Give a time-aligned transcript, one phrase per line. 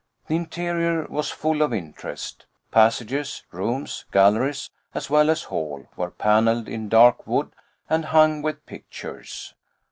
[0.25, 6.67] The interior was full of interest passages, rooms, galleries, as well as hall, were panelled
[6.67, 7.51] in dark wood
[7.87, 9.53] and hung with pictures.